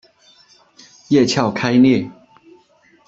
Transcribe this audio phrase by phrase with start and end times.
[1.09, 2.09] 叶鞘开裂。